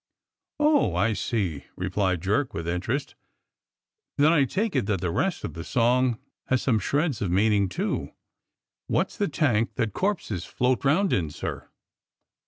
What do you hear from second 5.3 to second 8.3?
of the song has some shreds of meaning, too?